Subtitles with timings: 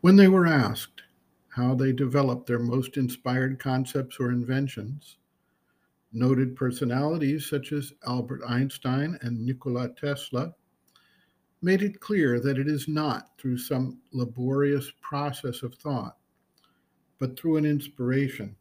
[0.00, 1.02] When they were asked
[1.48, 5.16] how they developed their most inspired concepts or inventions,
[6.12, 10.54] noted personalities such as Albert Einstein and Nikola Tesla
[11.60, 16.16] made it clear that it is not through some laborious process of thought,
[17.18, 18.54] but through an inspiration,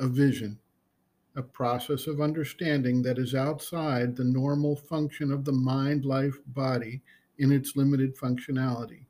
[0.00, 0.58] a vision,
[1.36, 7.00] a process of understanding that is outside the normal function of the mind life body
[7.38, 9.04] in its limited functionality.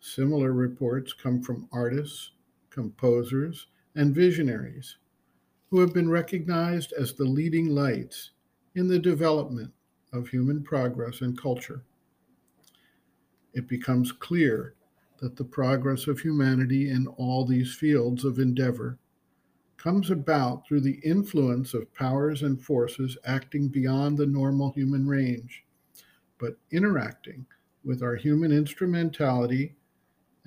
[0.00, 2.32] Similar reports come from artists,
[2.70, 4.96] composers, and visionaries
[5.70, 8.30] who have been recognized as the leading lights
[8.74, 9.72] in the development
[10.12, 11.82] of human progress and culture.
[13.52, 14.74] It becomes clear
[15.18, 18.98] that the progress of humanity in all these fields of endeavor
[19.76, 25.64] comes about through the influence of powers and forces acting beyond the normal human range,
[26.38, 27.46] but interacting
[27.84, 29.74] with our human instrumentality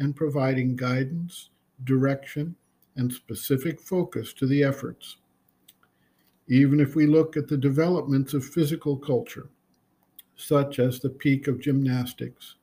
[0.02, 1.52] and providing guidance,
[1.84, 2.56] direction,
[2.96, 5.18] and specific focus to the efforts.
[6.48, 9.48] Even if we look at the developments of physical culture,
[10.36, 12.56] such as the peak of gymnastics,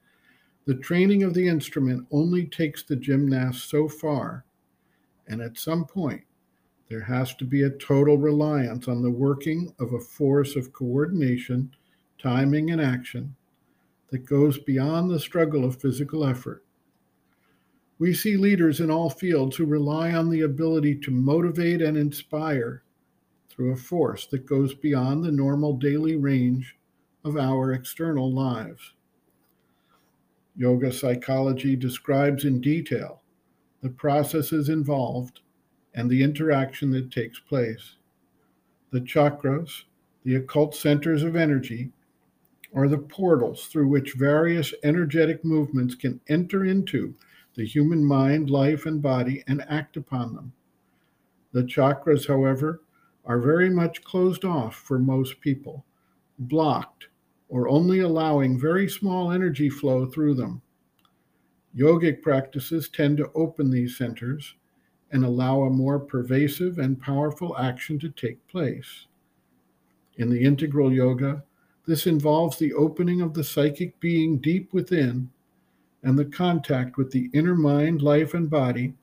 [0.66, 4.44] the training of the instrument only takes the gymnast so far,
[5.28, 6.24] and at some point,
[6.88, 11.70] there has to be a total reliance on the working of a force of coordination,
[12.20, 13.36] timing, and action
[14.10, 16.64] that goes beyond the struggle of physical effort.
[17.98, 22.84] We see leaders in all fields who rely on the ability to motivate and inspire
[23.48, 26.76] through a force that goes beyond the normal daily range
[27.24, 28.92] of our external lives.
[30.56, 33.22] Yoga psychology describes in detail
[33.80, 35.40] the processes involved
[35.94, 37.96] and the interaction that takes place.
[38.90, 39.84] The chakras,
[40.24, 41.90] the occult centers of energy,
[42.74, 47.14] are the portals through which various energetic movements can enter into
[47.58, 50.52] the human mind, life, and body and act upon them.
[51.50, 52.82] The chakras, however,
[53.24, 55.84] are very much closed off for most people,
[56.38, 57.08] blocked,
[57.48, 60.62] or only allowing very small energy flow through them.
[61.76, 64.54] Yogic practices tend to open these centers
[65.10, 69.06] and allow a more pervasive and powerful action to take place.
[70.16, 71.42] In the integral yoga,
[71.86, 75.30] this involves the opening of the psychic being deep within
[76.02, 78.94] and the contact with the inner mind, life, and body,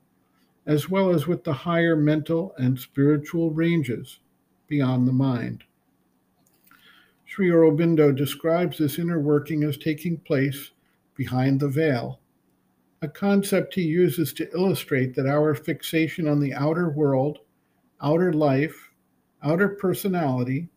[0.66, 4.18] as well as with the higher mental and spiritual ranges
[4.66, 5.64] beyond the mind.
[7.24, 10.70] Sri Aurobindo describes this inner working as taking place
[11.14, 12.20] behind the veil
[13.02, 17.38] a concept he uses to illustrate that our fixation on the outer world,
[18.00, 18.90] outer life,
[19.42, 20.68] outer personality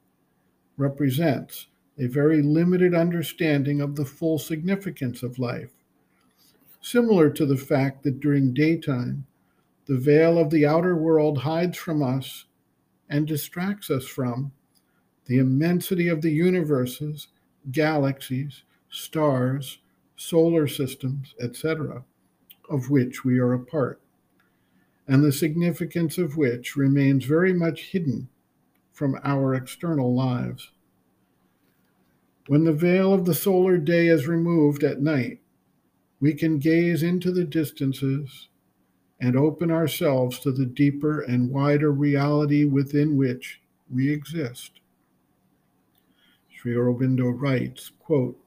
[0.77, 5.71] represents a very limited understanding of the full significance of life.
[6.91, 9.27] Similar to the fact that during daytime,
[9.85, 12.45] the veil of the outer world hides from us
[13.07, 14.53] and distracts us from
[15.25, 17.27] the immensity of the universes,
[17.71, 19.77] galaxies, stars,
[20.15, 22.03] solar systems, etc
[22.69, 24.01] of which we are a part,
[25.07, 28.29] and the significance of which remains very much hidden
[28.91, 30.71] from our external lives.
[32.47, 35.39] When the veil of the solar day is removed at night,
[36.19, 38.49] we can gaze into the distances
[39.21, 44.79] and open ourselves to the deeper and wider reality within which we exist.
[46.49, 48.37] Sri Aurobindo writes, quote,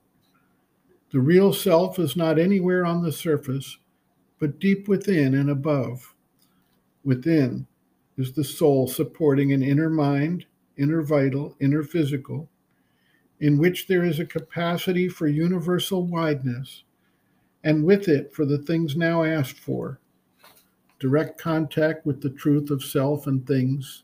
[1.13, 3.79] The real self is not anywhere on the surface,
[4.39, 6.15] but deep within and above.
[7.05, 7.67] Within
[8.17, 10.47] is the soul supporting an inner mind,
[10.77, 12.49] inner vital, inner physical,
[13.41, 16.85] in which there is a capacity for universal wideness,
[17.65, 20.01] and with it for the things now asked for.
[20.99, 24.03] Direct contact with the truth of self and things,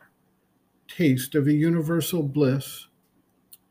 [0.89, 2.87] taste of a universal bliss,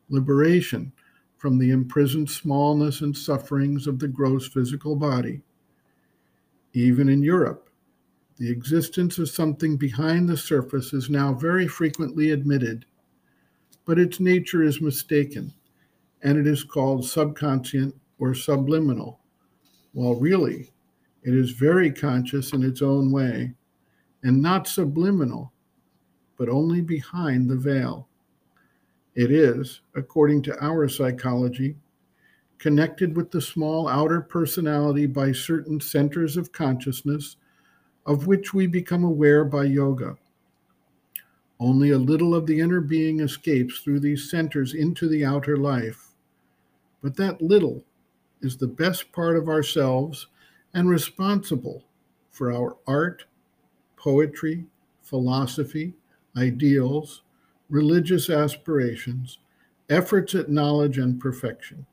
[0.08, 0.92] liberation
[1.36, 5.42] from the imprisoned smallness and sufferings of the gross physical body,
[6.72, 7.68] even in Europe,
[8.38, 12.84] the existence of something behind the surface is now very frequently admitted,
[13.84, 15.52] but its nature is mistaken,
[16.22, 19.20] and it is called subconscient or subliminal,
[19.92, 20.72] while really
[21.22, 23.52] it is very conscious in its own way,
[24.22, 25.52] and not subliminal,
[26.36, 28.08] but only behind the veil.
[29.14, 31.76] It is, according to our psychology,
[32.58, 37.36] connected with the small outer personality by certain centers of consciousness,
[38.06, 40.16] of which we become aware by yoga.
[41.60, 46.14] Only a little of the inner being escapes through these centers into the outer life.
[47.02, 47.84] But that little
[48.40, 50.26] is the best part of ourselves
[50.74, 51.84] and responsible
[52.30, 53.24] for our art,
[53.96, 54.64] poetry,
[55.02, 55.94] philosophy,
[56.36, 57.22] ideals,
[57.68, 59.38] religious aspirations,
[59.90, 61.84] efforts at knowledge and perfection.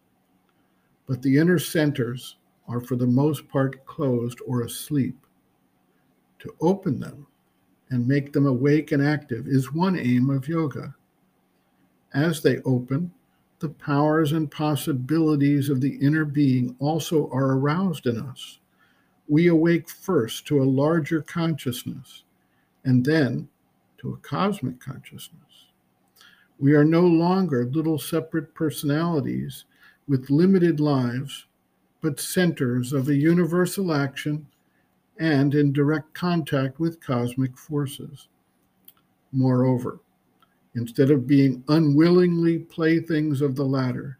[1.07, 2.37] But the inner centers
[2.67, 5.17] are for the most part closed or asleep.
[6.39, 7.27] To open them
[7.89, 10.95] and make them awake and active is one aim of yoga.
[12.13, 13.11] As they open,
[13.65, 18.59] the powers and possibilities of the inner being also are aroused in us.
[19.27, 22.25] We awake first to a larger consciousness
[22.83, 23.49] and then
[23.97, 25.71] to a cosmic consciousness.
[26.59, 29.65] We are no longer little separate personalities
[30.07, 31.47] with limited lives,
[32.01, 34.45] but centers of a universal action
[35.17, 38.27] and in direct contact with cosmic forces.
[39.31, 40.01] Moreover,
[40.75, 44.19] instead of being unwillingly playthings of the latter,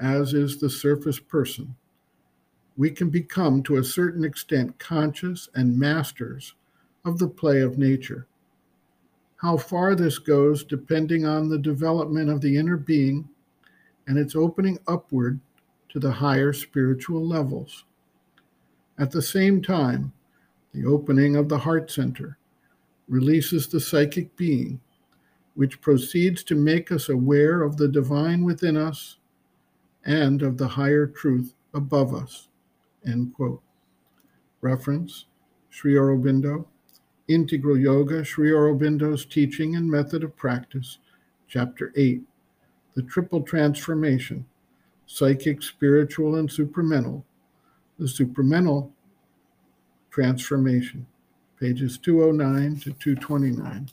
[0.00, 1.74] as is the surface person,
[2.76, 6.54] we can become to a certain extent conscious and masters
[7.04, 8.26] of the play of nature.
[9.36, 13.28] How far this goes depending on the development of the inner being
[14.06, 15.40] and its opening upward
[15.88, 17.84] to the higher spiritual levels.
[18.98, 20.12] At the same time,
[20.72, 22.38] the opening of the heart center
[23.08, 24.80] releases the psychic being,
[25.56, 29.16] which proceeds to make us aware of the divine within us
[30.04, 32.48] and of the higher truth above us.
[33.06, 33.62] End quote.
[34.60, 35.26] Reference
[35.70, 36.66] Sri Aurobindo,
[37.28, 40.98] Integral Yoga, Sri Aurobindo's Teaching and Method of Practice,
[41.48, 42.22] Chapter 8,
[42.94, 44.46] The Triple Transformation,
[45.06, 47.22] Psychic, Spiritual, and Supramental.
[47.98, 48.90] The Supramental
[50.10, 51.06] Transformation,
[51.58, 53.90] pages 209 to 229.